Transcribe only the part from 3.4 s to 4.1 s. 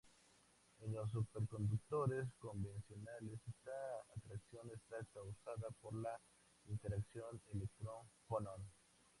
esta